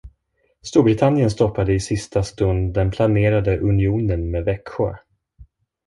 [0.61, 4.95] Storbritannien stoppade i sista stund den planerade unionen med Växjö.